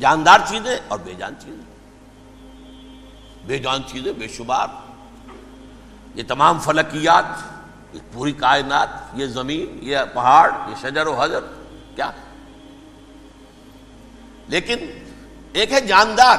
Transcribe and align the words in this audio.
جاندار 0.00 0.38
چیزیں 0.48 0.78
اور 0.88 0.98
بے 0.98 1.14
جان 1.14 1.34
چیزیں 1.40 1.72
بے 3.46 3.58
جان 3.58 3.82
چیزیں 3.86 4.12
بے 4.12 4.28
شمار۔ 4.28 4.66
یہ 6.14 6.22
تمام 6.28 6.60
فلکیات، 6.60 7.24
یہ 7.92 8.00
پوری 8.12 8.32
کائنات، 8.32 8.88
یہ 9.14 9.26
زمین، 9.26 9.78
یہ 9.82 9.98
پہاڑ، 10.14 10.50
یہ 10.68 10.74
شجر 10.82 11.06
و 11.06 11.20
حجر 11.20 11.40
کیا؟ 11.96 12.10
لیکن 14.48 14.76
ایک 15.52 15.72
ہے 15.72 15.80
جاندار۔ 15.80 16.36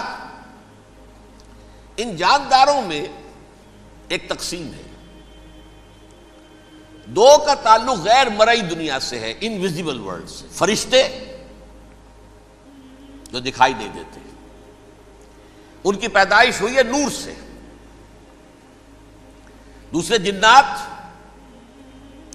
ان 1.97 2.15
جانداروں 2.15 2.81
میں 2.81 3.07
ایک 4.07 4.29
تقسیم 4.29 4.73
ہے۔ 4.73 4.83
دو 7.05 7.38
کا 7.45 7.54
تعلق 7.54 7.99
غیر 8.04 8.27
مرئی 8.29 8.61
دنیا 8.61 8.99
سے 8.99 9.20
ہے 9.20 9.33
انویزیبل 9.41 9.99
ورلڈ 9.99 10.29
سے۔ 10.29 10.47
فرشتے 10.51 11.29
جو 13.34 13.39
دکھائی 13.39 13.73
نہیں 13.73 13.89
دیتے۔ 13.89 14.20
ان 15.84 15.95
کی 15.95 16.07
پیدائش 16.07 16.62
ہوئی 16.62 16.77
ہے 16.77 16.84
نور 16.84 17.09
سے۔ 17.12 17.34
دوسرے 19.94 20.17
جنات 20.17 20.66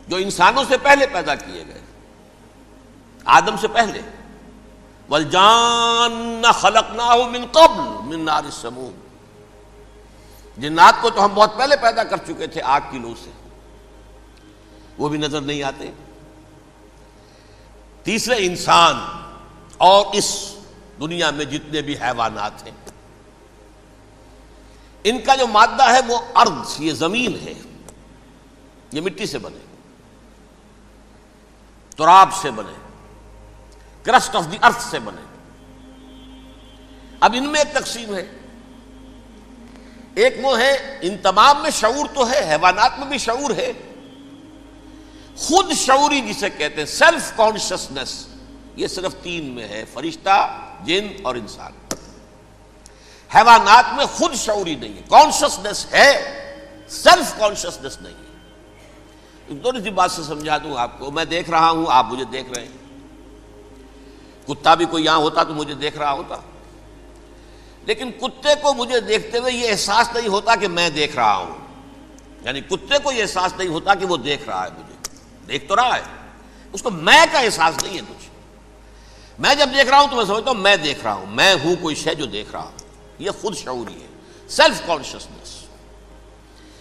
جو 0.08 0.16
انسانوں 0.16 0.64
سے 0.68 0.76
پہلے 0.78 1.06
پیدا 1.06 1.34
کیے 1.34 1.64
گئے۔ 1.66 1.80
آدم 3.24 3.56
سے 3.60 3.68
پہلے۔ 3.68 4.00
ولجان 5.10 6.42
خلق 6.54 6.94
نہ 6.94 7.02
ہو 7.02 7.30
من 7.30 7.46
قبل 7.52 8.06
من 8.06 8.24
نار 8.24 8.50
سموم 8.52 8.92
جنات 10.60 10.94
کو 11.00 11.10
تو 11.10 11.24
ہم 11.24 11.34
بہت 11.34 11.56
پہلے 11.56 11.76
پیدا 11.76 12.04
کر 12.04 12.16
چکے 12.16 12.46
تھے 12.46 12.62
آگ 12.62 12.80
کی 12.90 12.98
لو 12.98 13.14
سے۔ 13.24 13.30
وہ 14.98 15.08
بھی 15.08 15.18
نظر 15.18 15.40
نہیں 15.40 15.62
آتے۔ 15.62 15.90
تیسرے 18.02 18.34
انسان 18.38 18.96
اور 19.78 20.06
اس 20.12 20.57
دنیا 21.00 21.30
میں 21.30 21.44
جتنے 21.44 21.80
بھی 21.80 21.96
حیوانات 21.96 22.66
ہیں۔ 22.66 22.74
ان 25.04 25.20
کا 25.20 25.34
جو 25.34 25.46
مادہ 25.46 25.92
ہے 25.92 26.00
وہ 26.06 26.18
ارض، 26.34 26.80
یہ 26.80 26.92
زمین 26.92 27.38
ہے۔ 27.44 27.54
یہ 28.92 29.00
مٹی 29.00 29.26
سے 29.26 29.38
بنے۔ 29.38 29.58
تراب 31.96 32.28
سے 32.34 32.50
بنے۔ 32.50 32.72
کرسٹ 34.02 34.36
آف 34.36 34.44
دی 34.52 34.56
ارتھ 34.62 34.82
سے 34.82 34.98
بنے۔ 34.98 35.22
اب 37.20 37.34
ان 37.38 37.48
میں 37.48 37.60
ایک 37.60 37.74
تقسیم 37.74 38.14
ہے۔ 38.14 38.26
ایک 40.14 40.34
وہ 40.42 40.58
ہے 40.58 40.98
ان 41.02 41.18
تمام 41.18 41.62
میں 41.62 41.70
شعور 41.70 42.14
تو 42.14 42.30
ہے، 42.30 42.50
حیوانات 42.50 42.98
میں 42.98 43.06
بھی 43.06 43.18
شعور 43.18 43.50
ہے۔ 43.50 43.72
خود 45.36 45.72
شعوری 45.72 46.20
جسے 46.20 46.50
کہتے 46.50 46.74
ہیں 46.74 46.86
سیلف 46.86 47.32
کانشسنس 47.36 48.26
یہ 48.76 48.86
صرف 48.86 49.14
تین 49.22 49.44
میں 49.44 49.68
ہے۔ 49.68 49.84
فرشتہ 49.92 50.64
جن 50.84 51.08
اور 51.22 51.34
انسان 51.34 51.72
حیوانات 53.34 53.84
میں 53.96 54.06
خود 54.06 54.34
شعوری 54.34 54.74
نہیں 54.74 54.96
ہے۔ 54.96 55.02
کانشسنس 55.08 55.86
ہے 55.92 56.34
سیلف 56.88 57.38
کانشسنس 57.38 58.00
نہیں 58.00 58.14
ہے۔ 58.14 58.28
تھوڑی 59.62 59.82
سی 59.82 59.90
بات 59.90 60.10
سے 60.10 60.22
سمجھا 60.22 60.58
دوں 60.58 60.76
آپ 60.76 60.98
کو۔ 60.98 61.10
میں 61.10 61.24
دیکھ 61.24 61.50
رہا 61.50 61.70
ہوں، 61.70 61.86
آپ 61.88 62.06
مجھے 62.06 62.24
دیکھ 62.24 62.52
رہے 62.52 62.64
ہیں۔ 62.64 62.88
کتا 64.46 64.74
بھی 64.74 64.84
کوئی 64.84 65.04
یہاں 65.04 65.16
ہوتا 65.16 65.44
تو 65.44 65.54
مجھے 65.54 65.74
دیکھ 65.74 65.98
رہا 65.98 66.12
ہوتا۔ 66.12 66.36
لیکن 67.86 68.10
کتے 68.10 68.54
کو 68.62 68.74
مجھے 68.74 69.00
دیکھتے 69.00 69.38
ہوئے 69.38 69.52
یہ 69.52 69.70
احساس 69.70 70.08
نہیں 70.14 70.28
ہوتا 70.28 70.56
کہ 70.56 70.68
میں 70.68 70.90
دیکھ 70.90 71.16
رہا 71.16 71.36
ہوں۔ 71.36 71.58
یعنی 72.42 72.60
کتے 72.60 72.98
کو 73.02 73.12
یہ 73.12 73.22
احساس 73.22 73.52
نہیں 73.58 73.68
ہوتا 73.68 73.94
کہ 73.94 74.06
وہ 74.06 74.16
دیکھ 74.16 74.42
رہا 74.48 74.64
ہے 74.64 74.70
مجھے۔ 74.70 75.16
دیکھ 75.48 75.68
تو 75.68 75.76
رہا 75.76 75.96
ہے۔ 75.96 76.02
اس 76.72 76.82
کو 76.82 76.90
میں 76.90 77.26
کا 77.32 77.38
احساس 77.38 77.84
نہیں 77.84 77.94
ہے 77.94 78.02
کچھ۔ 78.08 78.27
میں 79.38 79.54
جب 79.54 79.68
دیکھ 79.78 79.88
رہا 79.88 80.00
ہوں 80.00 80.08
تو 80.08 80.16
میں 80.16 80.24
سمجھتا 80.24 80.50
ہوں 80.50 80.58
میں 80.58 80.76
دیکھ 80.76 81.00
رہا 81.02 81.12
ہوں، 81.12 81.26
میں 81.26 81.54
ہوں 81.64 81.76
کوئی 81.76 81.94
شے 81.94 82.14
جو 82.14 82.26
دیکھ 82.26 82.52
رہا 82.52 82.62
ہوں۔ 82.62 82.72
یہ 83.18 83.30
خود 83.40 83.56
شعوری 83.56 84.02
ہے۔ 84.02 84.06
سیلف 84.48 84.82
کانشیسنس 84.86 85.64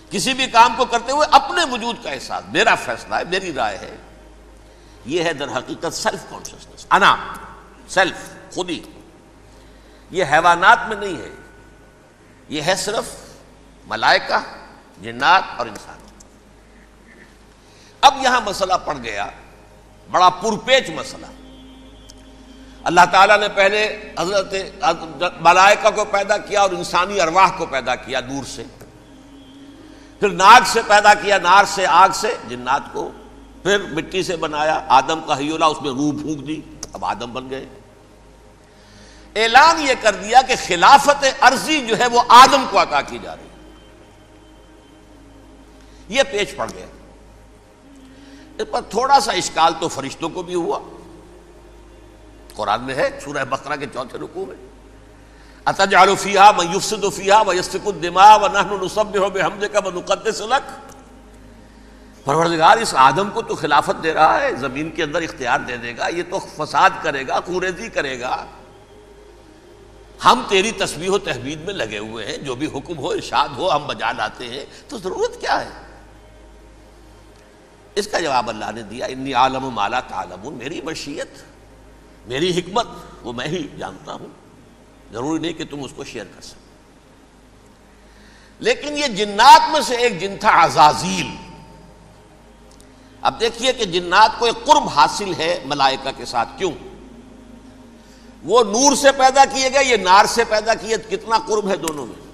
کسی 0.09 0.33
بھی 0.33 0.47
کام 0.47 0.73
کو 0.77 0.86
کرتے 0.86 1.11
ہوئے 1.11 1.27
اپنے 1.31 1.61
وجود 1.71 2.04
کا 2.04 2.11
احساس، 2.11 2.43
میرا 2.48 2.76
فیصلہ 2.76 3.15
ہے، 3.15 3.23
میری 3.23 3.54
رائے 3.54 3.77
ہے۔ 3.77 3.98
یہ 5.05 5.23
ہے 5.23 5.33
در 5.33 5.58
حقیقت 5.58 5.93
سیلف 5.93 6.30
کانشیسنس 6.30 6.86
انا 6.89 7.15
سیلف 7.89 8.15
خودی۔ 8.54 8.83
یہ 10.11 10.23
حیوانات 10.31 10.80
میں 10.87 10.95
نہیں 10.95 11.21
ہے۔ 11.21 11.36
یہ 12.49 12.61
ہے 12.61 12.76
صرف 12.76 13.05
ملائکہ، 13.87 14.37
جنات 15.02 15.43
اور 15.58 15.65
انسان۔ 15.65 15.98
اب 18.02 18.14
یہاں 18.21 18.42
مسئلہ 18.42 18.73
پڑ 18.86 18.98
گیا، 19.04 19.27
بڑا 20.11 20.30
پرپیچ 20.30 20.89
مسئلہ۔ 20.89 21.46
اللہ 22.87 23.02
تعالیٰ 23.11 23.39
نے 23.39 23.48
پہلے 23.55 24.14
حضرت 24.20 24.53
ملائکہ 25.39 25.89
کو 25.95 26.05
پیدا 26.05 26.37
کیا 26.37 26.61
اور 26.61 26.70
انسانی 26.70 27.21
ارواح 27.21 27.49
کو 27.58 27.65
پیدا 27.65 27.95
کیا 27.95 28.20
نور 28.20 28.43
سے۔ 28.43 28.64
پھر 30.20 30.30
ناگ 30.30 30.61
سے 30.65 30.81
پیدا 30.87 31.14
کیا، 31.14 31.37
نار 31.37 31.64
سے، 31.67 31.86
آگ 31.86 32.09
سے، 32.14 32.36
جنات 32.49 32.81
کو۔ 32.93 33.11
پھر 33.64 33.77
مٹی 33.92 34.23
سے 34.23 34.36
بنایا، 34.36 34.81
آدم 34.87 35.21
کا 35.27 35.37
حیولہ، 35.37 35.65
اس 35.65 35.81
میں 35.81 35.89
روح 35.89 36.11
پھونک 36.21 36.48
دی، 36.48 36.61
اب 36.93 37.05
آدم 37.05 37.33
بن 37.33 37.49
گئے۔ 37.49 37.65
اعلان 39.36 39.81
یہ 39.81 39.93
کر 40.02 40.15
دیا 40.15 40.42
کہ 40.42 40.55
خلافت 40.67 41.25
عرضی 41.42 41.86
جو 41.87 41.98
ہے 41.98 42.08
وہ 42.08 42.21
آدم 42.27 42.65
کو 42.69 42.81
عطا 42.81 43.02
کی 43.02 43.17
جا 43.21 43.36
رہی 43.36 43.48
یہ 46.09 46.23
پیچ 46.31 46.55
پڑ 46.55 46.69
گیا۔ 46.73 46.86
اس 48.58 48.71
پر 48.71 48.81
تھوڑا 48.81 49.19
سا 49.19 49.31
اشکال 49.31 49.73
تو 49.80 49.87
فرشتوں 49.87 50.30
کو 50.30 50.43
بھی 50.43 50.55
ہوا۔ 50.55 50.80
قرآن 52.57 52.83
میں 52.83 52.95
ہے، 52.95 53.09
سورہ 53.23 53.43
بقرہ 53.49 53.75
کے 53.75 53.85
چوتھے 53.93 54.17
رکوع 54.19 54.45
میں۔ 54.45 54.55
اتجعل 55.65 56.15
فیہا 56.15 56.51
من 56.57 56.75
یفسد 56.75 57.05
فیہا 57.15 57.41
ویسفک 57.47 57.87
الدماء 57.87 58.35
ونحن 58.37 58.85
نصبح 58.85 59.27
بحمدک 59.27 59.75
ونقدس 59.85 60.41
لک 60.41 60.69
پروردگار، 62.25 62.77
اس 62.77 62.93
آدم 62.97 63.29
کو 63.29 63.41
تو 63.41 63.55
خلافت 63.55 64.03
دے 64.03 64.13
رہا 64.13 64.41
ہے، 64.41 64.51
زمین 64.55 64.91
کے 64.91 65.03
اندر 65.03 65.21
اختیار 65.21 65.59
دے 65.59 65.77
دے 65.77 65.97
گا، 65.97 66.07
یہ 66.07 66.23
تو 66.29 66.39
فساد 66.39 66.89
کرے 67.03 67.27
گا 67.27 67.39
کوریزی 67.39 67.89
کرے 67.89 68.19
گا۔ 68.19 68.45
ہم 70.25 70.41
تیری 70.47 70.71
تسبیح 70.71 71.09
و 71.09 71.17
تحبید 71.17 71.61
میں 71.61 71.73
لگے 71.73 71.97
ہوئے 71.97 72.25
ہیں، 72.25 72.37
جو 72.37 72.55
بھی 72.55 72.67
حکم 72.67 72.97
ہو، 72.97 73.09
ارشاد 73.09 73.49
ہو، 73.57 73.75
ہم 73.75 73.87
بجا 73.87 74.11
لاتے 74.11 74.47
ہیں، 74.47 74.65
تو 74.87 74.97
ضرورت 74.97 75.41
کیا 75.41 75.59
ہے؟ 75.61 75.69
اس 77.95 78.07
کا 78.07 78.19
جواب 78.19 78.49
اللہ 78.49 78.71
نے 78.75 78.81
دیا، 78.81 79.05
انی 79.05 79.33
عالم 79.33 79.69
مالا 79.69 79.99
تعلم 79.99 80.53
میری 80.53 80.81
مشیت 80.81 81.43
میری 82.27 82.60
حکمت 82.60 82.88
وہ 83.21 83.33
میں 83.33 83.48
ہی 83.48 83.67
جانتا 83.77 84.14
ہوں۔ 84.14 84.27
ضروری 85.11 85.39
نہیں 85.42 85.54
کہ 85.54 85.64
تم 85.65 85.83
اس 85.83 85.92
کو 85.95 86.04
شیئر 86.04 86.26
کر 86.36 86.42
سکو۔ 86.42 86.60
لیکن 88.60 88.98
یہ 88.98 89.08
جنات 89.08 89.71
میں 89.71 89.82
سے 89.82 89.95
ایک 89.95 90.21
جن 90.21 90.36
تھا 90.39 90.66
عزازیل۔ 90.66 91.36
اب 93.21 93.39
دیکھیے 93.39 93.73
کہ 93.73 93.86
جنات 93.86 94.39
کو 94.39 94.45
ایک 94.45 94.66
قرب 94.66 94.87
حاصل 94.95 95.33
ہے 95.37 95.60
ملائکہ 95.66 96.10
کے 96.17 96.26
ساتھ۔ 96.26 96.49
کیوں؟ 96.58 96.71
وہ 98.43 98.64
نور 98.64 98.95
سے 98.95 99.11
پیدا 99.11 99.45
کیے 99.45 99.70
گئے، 99.73 99.86
یہ 99.86 99.98
نار 99.98 100.26
سے 100.26 100.43
پیدا 100.43 100.73
کیے، 100.73 100.95
کتنا 101.10 101.37
قرب 101.37 101.70
ہے 101.70 101.76
دونوں 101.76 102.05
میں۔ 102.05 102.27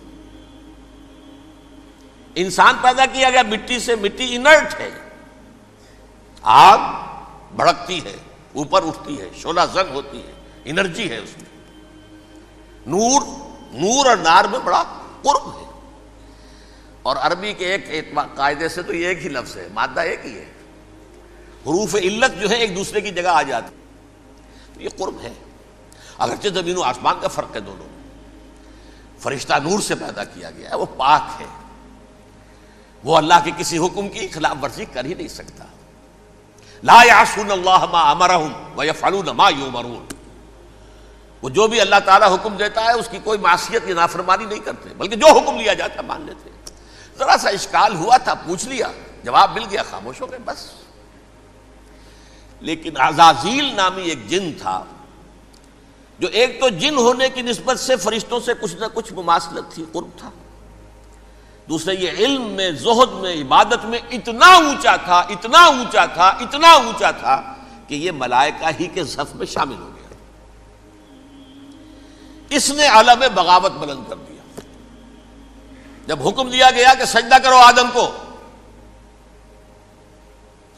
انسان 2.36 2.76
پیدا 2.82 3.06
کیا 3.06 3.30
گیا، 3.30 3.42
مٹی 3.44 3.80
سے، 3.80 3.96
مٹی 3.96 4.36
انرٹ 4.36 4.80
ہے۔ 4.80 4.90
آگ 6.42 6.78
بڑکتی 7.56 8.04
ہے۔ 8.04 8.16
اوپر 8.56 8.88
اٹھتی 8.88 9.22
ہے 9.22 9.30
شولا 9.36 9.66
زنگ 9.66 9.92
ہوتی 9.94 10.18
ہے، 10.28 10.32
انرجی 10.66 11.10
ہے 11.10 11.18
اس 11.18 11.38
میں۔ 11.38 11.72
نور 12.88 13.22
نور 13.72 14.06
اور 14.06 14.18
نار 14.18 14.46
میں 14.46 14.60
بڑا 14.60 14.84
قرب 15.22 15.48
ہے۔ 15.48 15.64
اور 17.02 17.16
عربی 17.16 17.54
کے 17.54 17.76
ایک 17.76 18.16
قاعدے 18.36 18.70
سے 18.70 18.82
تو 18.82 18.94
یہ 18.94 19.08
ایک 19.08 19.24
ہی 19.24 19.30
لفظ 19.30 19.58
ہے، 19.58 19.68
مادہ 19.74 20.00
ایک 20.00 20.20
ہی 20.26 20.36
ہے۔ 20.36 20.46
حروف 21.66 21.96
علت 21.96 22.42
جو 22.42 22.50
ہے 22.50 22.56
ایک 22.56 22.76
دوسرے 22.76 23.02
کی 23.02 23.12
جگہ 23.12 23.28
آ 23.28 23.42
جاتی 23.42 23.76
یہ 24.84 24.90
قرب 24.98 25.22
ہے۔ 25.22 25.34
اگرچہ 26.18 26.48
زمین 26.48 26.78
و 26.78 26.82
آسمان 26.82 27.16
کا 27.22 27.28
فرق 27.28 27.56
ہے 27.56 27.60
دونوں۔ 27.60 27.86
فرشتہ 29.20 29.54
نور 29.64 29.80
سے 29.80 29.96
پیدا 29.96 30.24
کیا 30.24 30.52
گیا 30.52 30.70
ہے، 30.70 30.76
وہ 30.76 30.86
پاک 30.98 31.42
ہے۔ 31.42 31.46
وہ 33.04 33.18
اللہ 33.18 33.34
کے 33.44 33.52
کسی 33.58 33.78
حکم 33.78 34.10
کی 34.10 34.28
خلاف 34.28 34.56
ورزی 34.62 34.86
کر 34.86 35.06
ہی 35.06 35.14
نہیں 35.14 35.28
سکتا۔ 35.28 35.66
لا 36.84 37.02
یعصون 37.08 37.52
اللہ 37.52 37.86
ما 37.92 38.12
امرہم 38.12 38.54
ویفعلون 38.76 39.26
ما 39.26 39.50
یومرون 39.50 40.06
وہ 41.42 41.50
جو 41.50 41.68
بھی 41.68 41.82
اللہ 41.82 41.96
تعالیٰ 42.06 42.34
حکم 42.34 42.56
دیتا 42.56 42.84
ہے، 42.84 42.92
اس 42.92 43.08
کی 43.12 43.18
کوئی 43.24 43.40
معصیت 43.40 43.88
یا 43.88 43.96
نافرمانی 43.96 44.46
نہیں 44.46 44.60
کرتے، 44.60 44.90
بلکہ 44.98 45.16
جو 45.16 45.28
حکم 45.28 45.58
لیا 45.58 45.74
جاتا 45.74 45.96
ہے 45.96 46.02
مان 46.02 46.22
لیتے۔ 46.22 46.50
ذرا 47.18 47.38
سا 47.38 47.50
اشکال 47.50 47.96
ہوا 47.96 48.18
تھا، 48.18 48.34
پوچھ 48.34 48.66
لیا، 48.66 48.88
جواب 49.24 49.52
مل 49.54 49.64
گیا، 49.70 49.84
خاموش 49.90 50.22
ہو 50.22 50.32
گئے، 50.32 50.40
بس۔ 50.46 50.72
لیکن 52.60 52.98
عزازیل 52.98 53.76
نامی 53.76 54.04
ایک 54.04 54.28
جن 54.28 54.52
تھا، 54.62 54.84
جو 56.20 56.28
ایک 56.28 56.60
تو 56.60 56.70
جن 56.70 56.96
ہونے 56.96 57.30
کی 57.30 57.42
نسبت 57.42 57.80
سے 57.80 57.96
فرشتوں 57.96 58.40
سے 58.40 58.52
کچھ 58.62 58.76
نہ 58.76 58.86
کچھ 58.94 59.14
مماثلت 59.14 59.74
تھی، 59.74 59.86
قرب 59.92 60.10
تھا۔ 60.18 60.30
دوسرے 61.70 61.96
یہ 61.96 62.12
علم 62.12 62.44
میں، 62.44 62.72
زہد 62.72 63.12
میں، 63.12 63.34
عبادت 63.34 63.86
میں 63.86 64.00
اتنا 64.12 64.46
اونچا 64.46 64.96
تھا، 64.96 65.20
اتنا 65.20 65.66
اونچا 65.66 66.06
تھا، 66.06 66.28
اتنا 66.28 66.72
اونچا 66.72 67.12
تھا 67.12 67.56
کہ 67.88 67.96
یہ 67.96 68.12
ملائکہ 68.12 68.70
ہی 68.80 68.88
کے 68.88 69.04
صف 69.04 69.36
میں 69.36 69.46
شامل 69.46 69.76
ہو 69.76 69.90
گیا۔ 69.96 70.16
اس 72.50 72.72
نے 72.72 72.88
علم 72.88 73.24
بغاوت 73.34 73.72
بلند 73.72 74.04
کر 74.10 74.16
دیا۔ 74.16 74.60
جب 76.08 76.28
حکم 76.28 76.50
دیا 76.50 76.72
گیا 76.72 76.94
کہ 77.00 77.06
سجدہ 77.06 77.36
کرو 77.44 77.56
آدم 77.56 77.90
کو، 77.94 78.12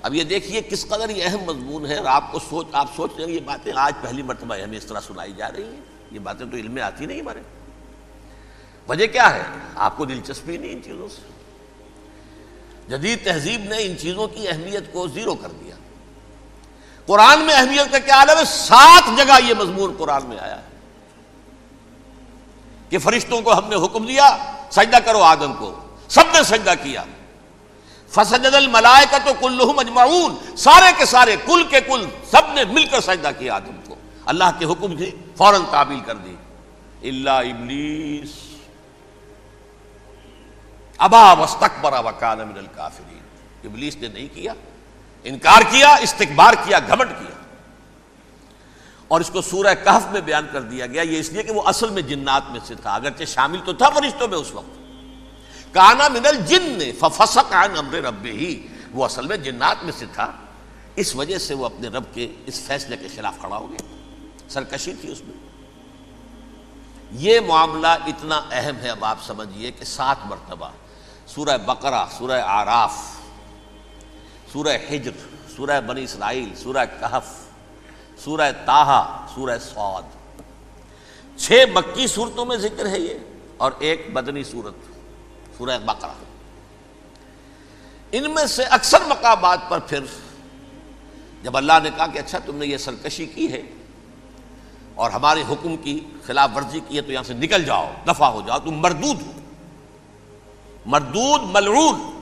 اب 0.02 0.14
یہ 0.14 0.24
دیکھیے 0.24 0.62
کس 0.62 0.88
قدر 0.88 1.10
یہ 1.10 1.24
اہم 1.26 1.44
مضمون 1.44 1.86
ہے۔ 1.86 1.98
اور 1.98 2.06
آپ 2.06 2.32
کو 2.32 2.40
سوچ، 2.50 2.68
آپ 2.72 2.88
سوچ 2.96 3.12
رہے 3.18 3.26
ہیں 3.26 3.32
یہ 3.32 3.40
باتیں 3.40 3.74
آج 3.76 3.94
پہلی 4.02 4.22
مرتبہ 4.22 4.56
ہمیں 4.56 4.78
اس 4.78 4.86
طرح 4.86 5.00
سنائی 5.00 5.34
جا 5.34 5.52
رہی 5.52 5.64
ہیں۔ 5.64 5.82
یہ 6.12 6.20
باتیں 6.20 6.46
تو 6.46 6.58
علم 6.58 6.72
میں 6.72 6.84
آتی 6.84 7.06
نہیں 7.06 7.22
ہمارے۔ 7.22 7.40
وجہ 8.90 9.08
کیا 9.08 9.36
ہے؟ 9.36 9.44
آپ 9.76 9.98
کو 9.98 10.06
دلچسپی 10.06 10.58
نہیں 10.58 10.72
ان 10.72 10.84
چیزوں 10.84 11.08
سے۔ 11.10 11.22
جدید 12.88 13.24
تہذیب 13.24 13.62
نے 13.62 13.78
ان 13.78 13.98
چیزوں 13.98 14.28
کی 14.28 14.48
اہمیت 14.48 14.94
کو 14.94 15.08
زیرو 15.08 15.36
کر 15.36 15.50
دیا۔ 15.50 15.76
قرآن 17.06 17.40
میں 17.40 17.54
اہمیت 17.54 17.92
کا 17.92 18.00
کیا 18.00 18.16
عالم 18.16 18.38
ہے؟ 18.38 18.46
سات 18.46 19.18
جگہ 19.18 19.48
یہ 19.48 19.54
مضمون 19.60 19.94
قرآن 19.98 20.26
میں 20.26 20.38
آیا 20.40 20.58
ہے۔ 20.58 20.66
کہ 22.90 22.98
فرشتوں 22.98 23.42
کو 23.42 23.54
ہم 23.54 23.70
نے 23.70 23.76
حکم 23.76 24.06
دیا، 24.06 24.38
سجدہ 24.72 24.98
کرو 25.06 25.22
آدم 25.22 25.54
کو۔ 25.54 25.80
سب 26.08 26.24
نے 26.34 26.44
سجدہ 26.44 26.74
کیا۔ 26.84 27.04
فسجد 28.10 28.56
الملائے 28.56 29.06
کا 29.12 29.18
تو 29.18 29.32
کلحم 29.40 29.80
اجمعون۔ 29.80 30.56
سارے 30.58 30.92
کے 30.98 31.06
سارے، 31.06 31.36
کل 31.46 31.64
کے 31.70 31.82
کل 31.82 32.06
سب 32.32 32.54
نے 32.54 32.64
مل 32.64 32.86
کر 32.86 33.02
سجدہ 33.02 33.32
کیا 33.40 33.56
آدم 33.56 33.82
کو۔ 33.88 33.96
اللہ 34.26 34.44
کے 34.60 34.66
حکم 34.66 34.96
کی 34.96 35.12
فوراً 35.38 35.62
تعبیل 35.72 36.00
کر 36.00 36.16
دی۔ 36.16 36.36
اللہ 37.10 37.30
ابلیس۔ 37.30 38.45
ابا 40.98 41.34
وستکبر 41.34 41.94
وکان 42.06 42.38
من 42.38 42.58
الکافرین 42.58 43.24
ابلیس 43.64 43.96
نے 43.96 44.08
نہیں 44.08 44.28
کیا، 44.34 44.54
انکار 45.24 45.62
کیا 45.72 45.96
استکبار 45.96 46.54
کیا 46.64 46.80
گھمٹ 46.80 47.10
کیا۔ 47.10 47.36
اور 49.08 49.22
اس 49.22 49.30
کو 49.30 49.42
سورہ 49.42 49.74
کہف 49.84 50.12
میں 50.12 50.22
بیان 50.22 50.48
کر 50.52 50.62
دیا 50.62 50.86
گیا، 50.86 51.02
یہ 51.02 51.20
اس 51.20 51.30
لیے 51.30 51.44
کہ 51.44 51.52
وہ 51.52 51.62
اصل 51.66 51.90
میں 51.90 52.02
جنات 52.02 52.52
میں 52.52 52.60
سے 52.66 52.76
تھا، 52.76 52.96
اگرچہ 52.96 53.24
شامل 53.24 53.60
تو 53.66 53.74
تھا 53.74 53.90
فرشتوں 53.90 54.28
میں 54.28 54.38
اس 54.38 54.52
وقت۔ 54.54 55.74
کانا 55.74 56.08
من 56.08 56.26
الجن 56.26 56.64
نے 56.64 56.92
ففسق 56.92 57.54
عن 57.54 57.78
امر 57.78 57.94
رب 57.94 58.26
ہی 58.26 58.68
وہ 58.92 59.06
اصل 59.06 59.28
میں 59.28 59.38
جنات 59.38 59.84
میں 59.84 59.92
سے 59.98 60.06
تھا۔ 60.14 60.32
اس 60.96 61.16
وجہ 61.16 61.38
سے 61.38 61.54
وہ 61.54 61.66
اپنے 61.66 61.88
رب 61.88 62.04
کے 62.14 62.28
اس 62.46 62.62
فیصلے 62.62 62.98
کے 62.98 63.08
خلاف 63.16 63.40
کھڑا 63.40 63.58
ہو 63.58 63.72
گیا، 63.72 63.96
سرکشی 64.50 64.94
تھی 65.02 65.12
اس 65.12 65.22
میں۔ 65.28 65.38
یہ 67.12 67.40
معاملہ 67.40 67.88
اتنا 67.88 68.42
اہم 68.52 68.76
ہے، 68.82 68.90
اب 68.90 69.06
آپ 69.06 69.18
سمجھیے 69.24 69.72
کہ 69.72 69.86
سات 69.86 70.18
مرتبہ 70.26 70.70
سورہ 71.28 71.58
بقرہ، 71.58 72.06
سورہ 72.18 72.42
آراف 72.46 72.94
سورہ 74.54 74.78
ہجر 74.90 75.12
سورہ 75.56 75.82
بنی 75.82 76.04
اسرائیل، 76.04 76.56
سورہ 76.56 76.86
کہف، 77.00 77.28
سورہ 78.24 78.52
تاہا 78.66 79.26
سورہ 79.36 79.58
سعود 79.60 80.04
چھ 81.38 81.64
مکی 81.74 82.08
صورتوں 82.08 82.46
میں 82.46 82.58
ذکر 82.58 82.86
ہے 82.86 83.00
یہ 83.00 83.18
اور 83.58 83.72
ایک 83.80 84.14
بدنی 84.14 84.44
صورت، 84.44 84.74
سورہ 85.58 85.78
بقرہ۔ 85.86 86.24
ان 88.12 88.32
میں 88.32 88.46
سے 88.46 88.64
اکثر 88.64 89.02
مقامات 89.08 89.60
پر 89.70 89.80
پھر 89.80 90.00
جب 91.44 91.58
اللہ 91.58 91.74
نے 91.84 91.90
کہا 91.96 92.08
کہ 92.08 92.20
اچھا 92.20 92.40
تم 92.40 92.56
نے 92.56 92.66
یہ 92.66 92.78
سرکشی 92.78 93.26
کی 93.26 93.52
ہے 93.52 93.62
اور 94.96 95.12
ہمارے 95.12 95.44
حکم 95.50 95.78
کی 95.78 96.00
خلاف 96.26 96.50
ورزی 96.56 96.80
کی 96.88 96.98
ہے 96.98 97.02
تو 97.02 97.12
یہاں 97.12 97.24
سے 97.24 97.34
نکل 97.34 97.64
جاؤ، 97.64 97.92
دفاع 98.08 98.30
ہو 98.30 98.42
جاؤ، 98.48 98.60
تم 98.60 98.72
مردود 98.72 99.22
ہو۔ 99.22 99.32
مردود، 100.86 101.42
ملعون. 101.44 102.16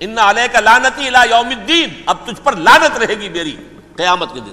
ان 0.00 0.18
علیہ 0.18 0.46
کا 0.52 0.60
لانتی 0.60 1.08
الى 1.08 1.30
یوم 1.30 1.48
الدین 1.48 2.02
اب 2.06 2.16
تجھ 2.24 2.40
پر 2.42 2.56
لانت 2.56 2.98
رہے 2.98 3.14
گی 3.14 3.28
میری 3.28 3.56
قیامت 3.96 4.34
کے 4.34 4.40
دن۔ 4.40 4.52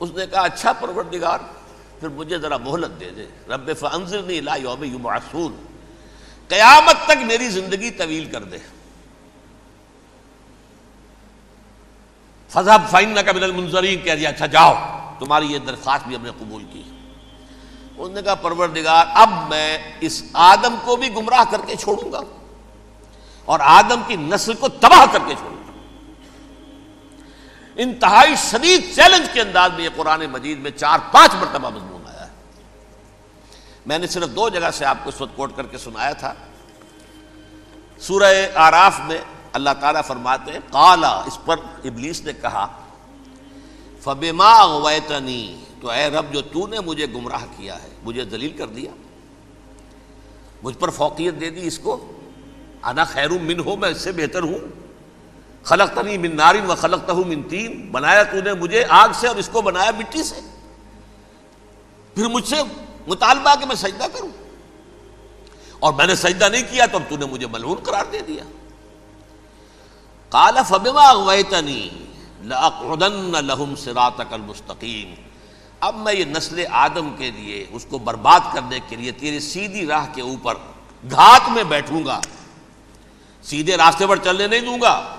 اس 0.00 0.10
نے 0.10 0.26
کہا 0.26 0.40
اچھا 0.40 0.72
پروردگار، 0.72 1.38
پھر 2.00 2.08
مجھے 2.08 2.38
ذرا 2.38 2.56
مہلت 2.56 3.00
دے 3.00 3.10
دے۔ 3.10 3.26
رب 3.48 3.70
فانظرنی 3.78 4.38
الى 4.38 4.62
یوم 4.62 4.84
یبعثون 4.84 5.56
قیامت 6.48 6.96
تک 7.04 7.22
میری 7.22 7.48
زندگی 7.48 7.90
طویل 7.90 8.24
کر 8.24 8.42
دے۔ 8.42 8.58
فضب 12.48 12.90
فائن 12.90 13.14
کا 13.26 13.32
من 13.32 13.42
المنظرین 13.42 14.00
کہہ 14.02 14.14
دیا 14.14 14.28
اچھا 14.28 14.46
جاؤ، 14.46 14.74
تمہاری 15.18 15.46
یہ 15.46 15.58
درخواست 15.58 16.06
بھی 16.06 16.16
ہم 16.16 16.22
نے 16.22 16.30
قبول 16.38 16.64
کی۔ 16.72 16.82
اس 18.02 18.10
نے 18.10 18.22
کہا، 18.22 18.34
پروردگار، 18.34 19.06
اب 19.14 19.30
میں 19.48 19.78
اس 20.00 20.22
آدم 20.32 20.74
کو 20.84 20.96
بھی 20.96 21.14
گمراہ 21.14 21.44
کر 21.50 21.60
کے 21.66 21.76
چھوڑوں 21.76 22.12
گا 22.12 22.20
اور 23.44 23.60
آدم 23.62 24.02
کی 24.06 24.16
نسل 24.16 24.54
کو 24.54 24.68
تباہ 24.68 25.04
کر 25.12 25.18
کے 25.26 25.34
چھوڑوں 25.34 25.56
گا. 25.56 25.72
انتہائی 27.76 28.34
شدید 28.36 28.94
چیلنج 28.94 29.28
کے 29.32 29.40
انداز 29.40 29.72
میں 29.76 29.84
یہ 29.84 29.88
قرآن 29.96 30.26
مجید 30.26 30.58
میں 30.58 30.70
چار 30.70 30.98
پانچ 31.12 31.34
مرتبہ 31.34 31.70
مضمون 31.70 32.02
آیا 32.06 32.26
ہے۔ 32.26 32.30
میں 33.86 33.98
نے 33.98 34.06
صرف 34.06 34.28
دو 34.28 34.48
جگہ 34.48 34.70
سے 34.70 34.84
آپ 34.84 34.96
کو 35.02 35.08
اس 35.08 35.20
وقت 35.20 35.36
کوٹ 35.36 35.56
کر 35.56 35.66
کے 35.66 35.78
سنایا 35.78 36.12
تھا۔ 36.12 36.34
سورہ 37.98 38.32
آراف 38.54 39.00
میں 39.00 39.18
اللہ 39.52 39.70
تعالیٰ 39.80 40.00
فرماتے 40.06 40.52
ہیں 40.52 40.60
کالا 40.70 41.22
اس 41.26 41.38
پر 41.44 41.56
ابلیس 41.84 42.22
نے 42.22 42.32
کہا، 42.32 42.66
فبما 44.00 44.52
اغویتنی 44.52 45.64
تو 45.82 45.90
اے 45.90 46.10
رب 46.10 46.32
جو 46.32 46.40
تو 46.40 46.66
نے 46.66 46.80
مجھے 46.80 47.06
گمراہ 47.06 47.44
کیا 47.56 47.82
ہے، 47.82 47.88
مجھے 48.02 48.24
دلیل 48.24 48.52
کر 48.52 48.66
دیا، 48.66 48.90
مجھ 50.62 50.78
پر 50.78 50.90
فوقیت 50.90 51.34
دے 51.40 51.50
دی 51.50 51.66
اس 51.66 51.78
کو، 51.78 52.12
انا 52.82 53.04
خیر 53.04 53.30
من 53.30 53.60
ہو، 53.60 53.76
میں 53.76 53.88
اس 53.88 54.00
سے 54.00 54.12
بہتر 54.12 54.42
ہوں۔ 54.42 54.58
خلق 55.62 55.94
تنی 55.94 56.18
من 56.18 56.36
نارن 56.36 56.70
و 56.70 56.74
خلق 56.74 57.10
من 57.10 57.42
تین، 57.42 57.88
بنایا 57.92 58.22
تو 58.22 58.40
نے 58.40 58.52
مجھے 58.52 58.84
آگ 58.88 59.08
سے 59.14 59.28
اور 59.28 59.36
اس 59.36 59.48
کو 59.52 59.62
بنایا 59.62 59.90
مٹی 59.98 60.22
سے۔ 60.22 60.40
پھر 62.14 62.28
مجھ 62.28 62.48
سے 62.48 62.56
مطالبہ 63.06 63.54
کہ 63.60 63.66
میں 63.66 63.76
سجدہ 63.76 64.04
کروں۔ 64.12 64.28
اور 65.78 65.92
میں 65.92 66.06
نے 66.06 66.14
سجدہ 66.14 66.44
نہیں 66.44 66.62
کیا 66.70 66.86
تو 66.86 66.96
اب 66.96 67.02
تو 67.08 67.16
نے 67.16 67.26
مجھے 67.26 67.46
ملعون 67.46 67.76
قرار 67.82 68.04
دے 68.12 68.20
دیا۔ 68.20 68.44
کالا 70.28 70.62
فبما 70.62 71.08
اغویتنی 71.08 71.88
لاقعدن 72.40 73.46
لهم 73.46 73.74
صراطك 73.74 74.32
المستقیم۔ 74.32 75.31
اب 75.82 75.96
میں 75.96 76.14
یہ 76.14 76.24
نسل 76.24 76.64
آدم 76.70 77.14
کے 77.18 77.30
لیے 77.30 77.66
اس 77.70 77.86
کو 77.90 77.98
برباد 77.98 78.40
کرنے 78.52 78.78
کے 78.88 78.96
لیے 78.96 79.12
تیری 79.12 79.40
سیدھی 79.40 79.86
راہ 79.86 80.06
کے 80.14 80.22
اوپر 80.22 80.54
گھات 81.10 81.48
میں 81.48 81.64
بیٹھوں 81.64 82.04
گا۔ 82.04 82.20
سیدھے 83.42 83.76
راستے 83.76 84.06
پر 84.06 84.16
چلنے 84.16 84.46
نہیں 84.46 84.60
دوں 84.60 84.80
گا۔ 84.80 85.16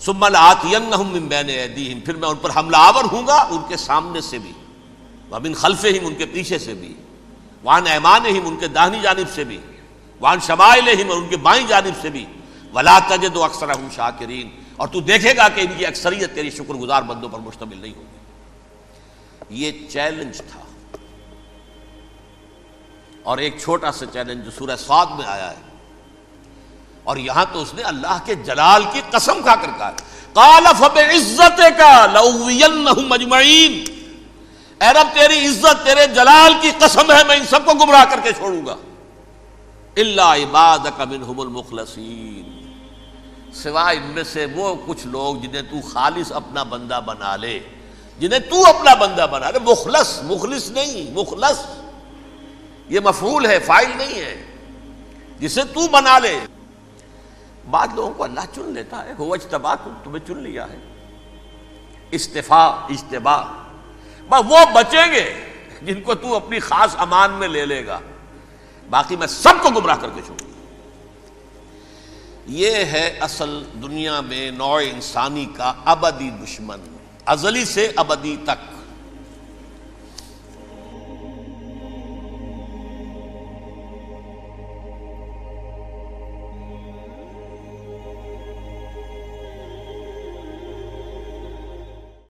سمل 0.00 0.36
آتی 0.36 2.00
پھر 2.04 2.16
میں 2.16 2.28
ان 2.28 2.36
پر 2.36 2.50
حملہ 2.56 2.76
آور 2.76 3.04
ہوں 3.12 3.26
گا 3.26 3.34
ان 3.34 3.58
کے 3.68 3.76
سامنے 3.76 4.20
سے 4.20 4.38
بھی۔ 4.38 4.52
وبن 5.30 5.54
خلفے 5.54 5.88
ان 5.88 6.14
کے 6.14 6.26
پیچھے 6.26 6.58
سے 6.58 6.74
بھی۔ 6.74 6.94
وان 7.62 7.86
ایمان 7.86 8.26
ان 8.44 8.56
کے 8.56 8.68
داہنی 8.68 8.98
جانب 9.02 9.34
سے 9.34 9.44
بھی۔ 9.44 9.58
وان 10.20 10.40
شمائل 10.40 10.88
ہی 10.88 11.02
ان 11.12 11.28
کے 11.28 11.36
بائیں 11.36 11.66
جانب 11.66 12.02
سے 12.02 12.10
بھی۔ 12.10 12.26
ولا 12.74 12.98
تجد 12.98 13.36
اکثر 13.36 13.66
شاکرین۔ 13.94 14.50
اور 14.76 14.88
تو 14.88 15.00
دیکھے 15.00 15.36
گا 15.36 15.48
کہ 15.48 15.60
ان 15.60 15.78
کی 15.78 15.86
اکثریت 15.86 16.34
تیری 16.34 16.50
شکر 16.50 16.74
گزار 16.74 17.02
بندوں 17.02 17.28
پر 17.28 17.38
مشتمل 17.38 17.76
نہیں 17.76 17.94
ہوگی۔ 17.94 18.21
یہ 19.50 19.72
چیلنج 19.88 20.36
تھا۔ 20.36 20.60
اور 23.22 23.38
ایک 23.38 23.58
چھوٹا 23.60 23.92
سا 23.92 24.06
چیلنج 24.06 24.44
جو 24.44 24.50
سورہ 24.50 24.76
سعد 24.76 25.06
میں 25.06 25.26
آیا 25.26 25.50
ہے۔ 25.50 25.56
اور 27.04 27.16
یہاں 27.16 27.44
تو 27.52 27.62
اس 27.62 27.74
نے 27.74 27.82
اللہ 27.82 28.18
کے 28.24 28.34
جلال 28.34 28.84
کی 28.92 29.00
قسم 29.10 29.42
کھا 29.42 29.54
کر 29.54 29.68
کہا 29.78 29.90
کالا 30.32 30.72
فب 30.72 30.98
عزت 30.98 31.60
کا 31.78 32.06
مجمعین 32.96 33.84
اے 34.80 34.92
رب، 34.92 35.06
تیری 35.14 35.46
عزت، 35.46 35.86
تیرے 35.86 36.06
جلال 36.06 36.52
کی 36.60 36.70
قسم 36.78 37.12
ہے، 37.12 37.24
میں 37.28 37.36
ان 37.36 37.46
سب 37.46 37.64
کو 37.64 37.74
گمراہ 37.74 38.04
کر 38.04 38.20
کے 38.22 38.32
چھوڑوں 38.32 38.66
گا۔ 38.66 38.76
اللہ 39.96 40.22
عباد 40.22 40.78
منہم 40.98 41.40
المخلصین۔ 41.40 42.72
سوائے 43.54 43.96
ان 43.96 44.10
میں 44.10 44.24
سے 44.24 44.46
وہ 44.54 44.74
کچھ 44.86 45.06
لوگ 45.06 45.36
جنہیں 45.36 45.62
تو 45.62 45.88
خالص 45.88 46.32
اپنا 46.32 46.62
بندہ 46.62 47.00
بنا 47.04 47.36
لے۔ 47.36 47.60
جنہیں 48.18 48.40
تو 48.40 48.66
اپنا 48.66 48.94
بندہ 48.94 49.26
بنا 49.30 49.52
رہے 49.52 49.58
مخلص 49.58 50.22
مخلص 50.22 50.70
نہیں، 50.70 51.10
مخلص۔ 51.10 51.66
یہ 52.88 53.00
مفعول 53.00 53.46
ہے 53.46 53.58
فائل 53.58 53.90
نہیں 53.96 54.20
ہے۔ 54.20 54.44
جسے 55.38 55.64
تو 55.64 55.88
بنا 55.88 56.18
لے۔ 56.18 56.40
بعد 57.70 57.88
لوگوں 57.94 58.14
کو 58.14 58.24
اللہ 58.24 58.40
چن 58.54 58.72
لیتا 58.72 59.04
ہے، 59.04 59.12
وہ 59.18 59.34
اجتبا، 59.34 59.74
تمہیں 59.74 60.26
چن 60.26 60.38
لیا 60.38 60.66
ہے۔ 60.68 60.76
استفا، 62.10 62.66
اجتبا۔ 62.66 63.42
بس 64.28 64.40
وہ 64.48 64.58
بچیں 64.74 65.12
گے 65.12 65.34
جن 65.82 66.00
کو 66.00 66.14
تو 66.14 66.36
اپنی 66.36 66.58
خاص 66.58 66.96
امان 66.98 67.30
میں 67.30 67.48
لے 67.48 67.66
لے 67.66 67.86
گا۔ 67.86 68.00
باقی 68.90 69.16
میں 69.16 69.26
سب 69.26 69.62
کو 69.62 69.70
گمراہ 69.70 69.96
کر 69.96 70.08
کے 70.14 70.20
چھوڑوں۔ 70.26 70.50
یہ 72.46 72.70
ہے 72.70 73.18
اصل 73.20 73.62
دنیا 73.82 74.20
میں 74.20 74.50
نوع 74.50 74.80
انسانی 74.80 75.46
کا 75.56 75.72
ابدی 75.84 76.30
دشمن۔ 76.30 76.80
ازلی 77.26 77.64
سے 77.64 77.90
ابدی 77.96 78.36
تک 78.46 78.71